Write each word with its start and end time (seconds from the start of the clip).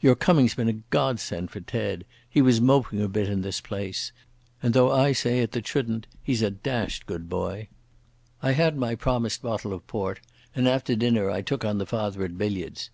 "Your 0.00 0.16
coming's 0.16 0.56
been 0.56 0.68
a 0.68 0.72
godsend 0.90 1.52
for 1.52 1.60
Ted. 1.60 2.04
He 2.28 2.42
was 2.42 2.60
moping 2.60 3.00
a 3.00 3.06
bit 3.06 3.28
in 3.28 3.42
this 3.42 3.60
place. 3.60 4.10
And, 4.60 4.74
though 4.74 4.90
I 4.90 5.12
say 5.12 5.38
it 5.38 5.52
that 5.52 5.68
shouldn't, 5.68 6.08
he's 6.20 6.42
a 6.42 6.50
dashed 6.50 7.06
good 7.06 7.28
boy." 7.28 7.68
I 8.42 8.54
had 8.54 8.76
my 8.76 8.96
promised 8.96 9.40
bottle 9.40 9.72
of 9.72 9.86
port, 9.86 10.18
and 10.52 10.66
after 10.66 10.96
dinner 10.96 11.30
I 11.30 11.42
took 11.42 11.64
on 11.64 11.78
the 11.78 11.86
father 11.86 12.24
at 12.24 12.36
billiards. 12.36 12.90